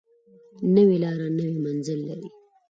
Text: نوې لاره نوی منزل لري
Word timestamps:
نوې 0.75 0.97
لاره 1.03 1.27
نوی 1.37 1.55
منزل 1.65 1.99
لري 2.09 2.29